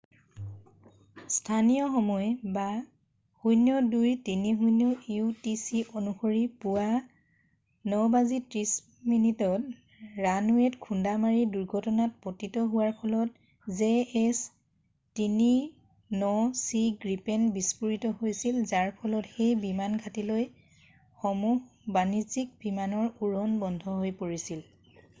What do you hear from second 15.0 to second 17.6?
39c Gripen